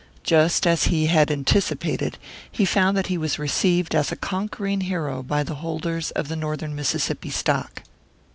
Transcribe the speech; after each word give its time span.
Just 0.23 0.65
as 0.65 0.85
he 0.85 1.05
had 1.05 1.29
anticipated, 1.29 2.17
he 2.51 2.65
found 2.65 2.97
that 2.97 3.05
he 3.05 3.19
was 3.19 3.37
received 3.37 3.93
as 3.93 4.11
a 4.11 4.15
conquering 4.15 4.81
hero 4.81 5.21
by 5.21 5.43
the 5.43 5.53
holders 5.61 6.09
of 6.09 6.27
the 6.27 6.35
Northern 6.35 6.73
Mississippi 6.75 7.29
stock. 7.29 7.83